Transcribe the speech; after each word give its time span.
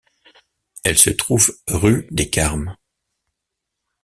Elle 0.83 0.97
se 0.97 1.11
trouve 1.11 1.55
Rue 1.67 2.07
des 2.09 2.31
Carmes. 2.31 2.75